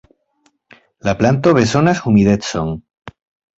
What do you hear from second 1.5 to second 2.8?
bezonas humidecon.